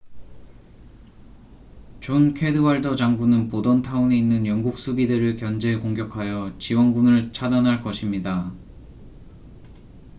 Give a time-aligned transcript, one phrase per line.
[1.99, 8.51] 존 캐드왈더 장군은 보던타운에 있는 영국 수비대를 견제 공격하여 지원군을 차단할 것입니다